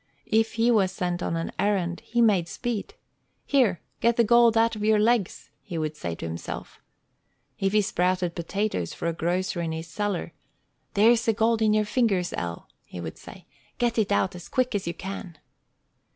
[0.25, 2.95] If he was sent on an errand, he made speed.
[3.45, 3.81] "Here!
[3.99, 6.79] get the gold out of your legs," he would say to himself.
[7.59, 10.33] If he sprouted potatoes for a grocer in his cellar,
[10.95, 13.45] "There's gold in your fingers, El," he would say.
[13.77, 15.37] "Get it out as quick as you can."